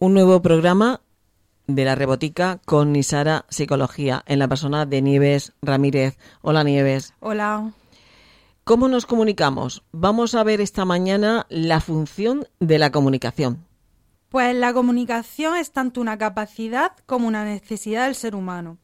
[0.00, 1.02] un nuevo programa
[1.66, 6.16] de la Rebotica con Nisara Psicología en la persona de Nieves Ramírez.
[6.40, 7.12] Hola Nieves.
[7.20, 7.72] Hola.
[8.64, 9.84] ¿Cómo nos comunicamos?
[9.92, 13.66] Vamos a ver esta mañana la función de la comunicación.
[14.30, 18.78] Pues la comunicación es tanto una capacidad como una necesidad del ser humano,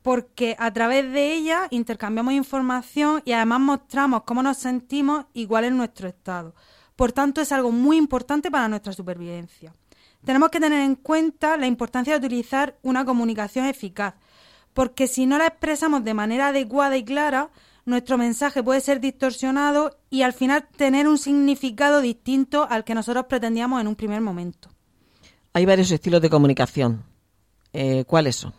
[0.00, 5.64] porque a través de ella intercambiamos información y además mostramos cómo nos sentimos y cuál
[5.64, 6.54] es nuestro estado.
[6.94, 9.74] Por tanto, es algo muy importante para nuestra supervivencia.
[10.24, 14.14] Tenemos que tener en cuenta la importancia de utilizar una comunicación eficaz,
[14.72, 17.50] porque si no la expresamos de manera adecuada y clara,
[17.84, 23.26] nuestro mensaje puede ser distorsionado y al final tener un significado distinto al que nosotros
[23.26, 24.68] pretendíamos en un primer momento.
[25.52, 27.04] Hay varios estilos de comunicación.
[27.72, 28.54] Eh, ¿Cuáles son?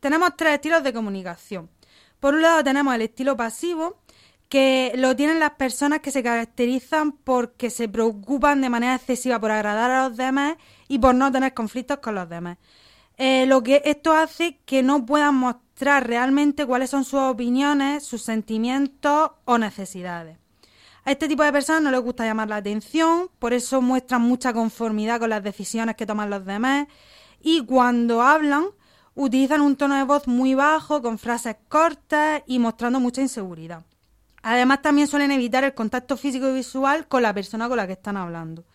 [0.00, 1.68] Tenemos tres estilos de comunicación.
[2.18, 3.98] Por un lado tenemos el estilo pasivo,
[4.54, 9.50] que lo tienen las personas que se caracterizan porque se preocupan de manera excesiva por
[9.50, 10.54] agradar a los demás
[10.86, 12.58] y por no tener conflictos con los demás.
[13.16, 18.22] Eh, lo que esto hace que no puedan mostrar realmente cuáles son sus opiniones, sus
[18.22, 20.38] sentimientos o necesidades.
[21.04, 24.52] A este tipo de personas no les gusta llamar la atención, por eso muestran mucha
[24.52, 26.86] conformidad con las decisiones que toman los demás
[27.42, 28.66] y cuando hablan
[29.16, 33.82] utilizan un tono de voz muy bajo, con frases cortas y mostrando mucha inseguridad.
[34.46, 37.94] Además también suelen evitar el contacto físico y visual con la persona con la que
[37.94, 38.66] están hablando.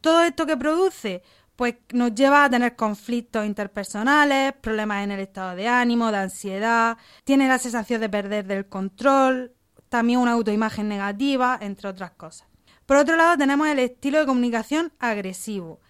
[0.00, 1.24] Todo esto que produce
[1.56, 6.96] pues nos lleva a tener conflictos interpersonales, problemas en el estado de ánimo, de ansiedad,
[7.24, 9.52] tiene la sensación de perder del control,
[9.88, 12.46] también una autoimagen negativa, entre otras cosas.
[12.86, 15.80] Por otro lado, tenemos el estilo de comunicación agresivo.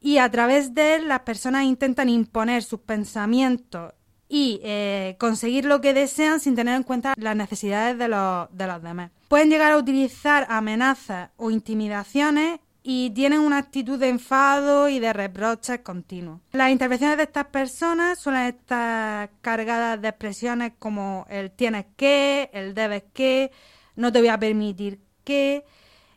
[0.00, 3.92] Y a través de él las personas intentan imponer sus pensamientos
[4.34, 8.66] y eh, conseguir lo que desean sin tener en cuenta las necesidades de los, de
[8.66, 9.10] los demás.
[9.28, 15.12] Pueden llegar a utilizar amenazas o intimidaciones y tienen una actitud de enfado y de
[15.12, 16.40] reproches continuos.
[16.52, 22.72] Las intervenciones de estas personas suelen estar cargadas de expresiones como el tienes que, el
[22.72, 23.52] debes que,
[23.96, 25.62] no te voy a permitir que,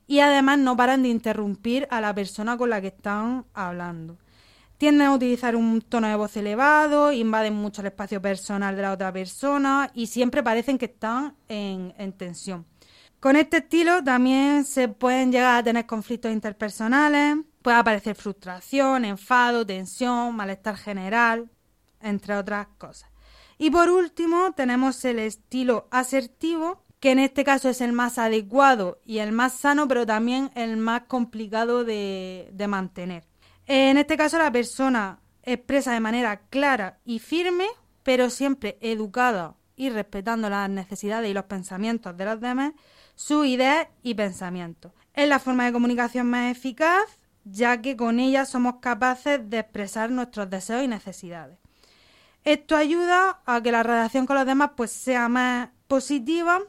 [0.07, 4.17] y además no paran de interrumpir a la persona con la que están hablando.
[4.77, 8.91] Tienden a utilizar un tono de voz elevado, invaden mucho el espacio personal de la
[8.91, 12.65] otra persona y siempre parecen que están en, en tensión.
[13.21, 19.65] Con este estilo también se pueden llegar a tener conflictos interpersonales, puede aparecer frustración, enfado,
[19.65, 21.49] tensión, malestar general,
[22.01, 23.09] entre otras cosas.
[23.57, 28.99] Y por último tenemos el estilo asertivo, que en este caso es el más adecuado
[29.05, 33.23] y el más sano, pero también el más complicado de mantener.
[33.67, 37.65] En este caso la persona expresa de manera clara y firme,
[38.03, 42.73] pero siempre educada y respetando las necesidades y los pensamientos de los demás,
[43.15, 44.91] sus ideas y pensamientos.
[45.13, 50.09] Es la forma de comunicación más eficaz, ya que con ella somos capaces de expresar
[50.11, 51.57] nuestros deseos y necesidades.
[52.43, 56.61] Esto ayuda a que la relación con los demás pues, sea más positiva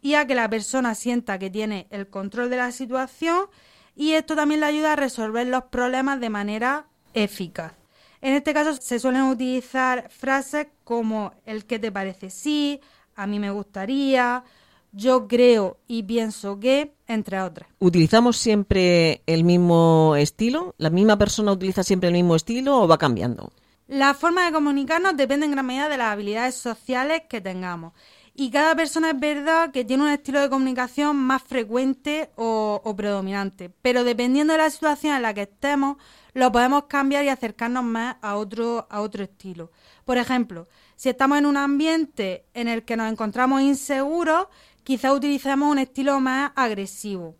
[0.00, 3.46] y a que la persona sienta que tiene el control de la situación
[3.96, 7.72] y esto también le ayuda a resolver los problemas de manera eficaz.
[8.20, 12.80] En este caso se suelen utilizar frases como el que te parece sí,
[13.16, 14.44] a mí me gustaría,
[14.92, 17.68] yo creo y pienso que, entre otras.
[17.80, 20.74] ¿Utilizamos siempre el mismo estilo?
[20.78, 23.52] ¿La misma persona utiliza siempre el mismo estilo o va cambiando?
[23.88, 27.92] La forma de comunicarnos depende en gran medida de las habilidades sociales que tengamos.
[28.36, 33.70] Y cada persona es verdad que tiene un estilo de comunicación más frecuente o, predominante.
[33.80, 35.98] Pero dependiendo de la situación en la que estemos,
[36.32, 39.70] lo podemos cambiar y acercarnos más a otro, a otro estilo.
[40.04, 44.48] Por ejemplo, si estamos en un ambiente en el que nos encontramos inseguros,
[44.82, 47.36] quizá utilicemos un estilo más agresivo.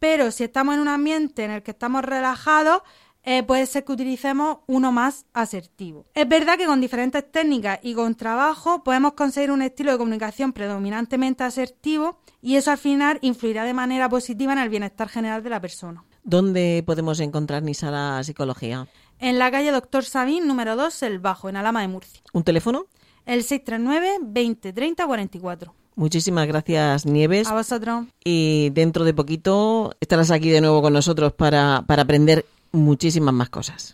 [0.00, 2.82] Pero si estamos en un ambiente en el que estamos relajados,
[3.24, 6.04] eh, puede ser que utilicemos uno más asertivo.
[6.14, 10.52] Es verdad que con diferentes técnicas y con trabajo podemos conseguir un estilo de comunicación
[10.52, 15.50] predominantemente asertivo y eso al final influirá de manera positiva en el bienestar general de
[15.50, 16.04] la persona.
[16.22, 18.86] ¿Dónde podemos encontrar Nisara Psicología?
[19.18, 22.20] En la calle Doctor Sabín, número 2, El Bajo, en Alama de Murcia.
[22.32, 22.86] ¿Un teléfono?
[23.24, 25.74] El 639 20 30 44.
[25.96, 27.48] Muchísimas gracias, Nieves.
[27.48, 28.06] A vosotros.
[28.24, 32.44] Y dentro de poquito estarás aquí de nuevo con nosotros para, para aprender
[32.74, 33.92] muchísimas más cosas.